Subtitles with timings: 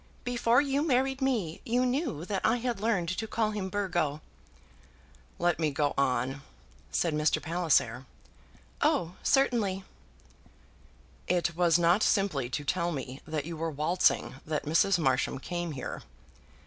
[0.23, 4.19] Before you married me you knew that I had learned to call him Burgo."
[5.37, 6.41] "Let me go on,"
[6.91, 7.39] said Mr.
[7.39, 8.07] Palliser.
[8.81, 9.83] "Oh, certainly."
[11.27, 14.97] "It was not simply to tell me that you were waltzing that Mrs.
[14.97, 16.01] Marsham came here."